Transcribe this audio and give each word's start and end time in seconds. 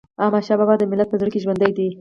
احمدشاه 0.23 0.57
بابا 0.59 0.73
د 0.77 0.83
ملت 0.91 1.07
په 1.09 1.17
زړه 1.19 1.29
کي 1.33 1.39
ژوندی 1.43 1.71
دی. 1.77 1.87